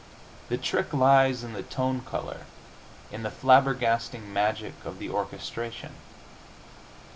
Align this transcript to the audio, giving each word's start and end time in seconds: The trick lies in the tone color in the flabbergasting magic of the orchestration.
The 0.49 0.57
trick 0.57 0.93
lies 0.93 1.43
in 1.43 1.53
the 1.53 1.61
tone 1.61 2.01
color 2.01 2.47
in 3.11 3.21
the 3.21 3.29
flabbergasting 3.29 4.27
magic 4.33 4.73
of 4.83 4.97
the 4.97 5.11
orchestration. 5.11 5.91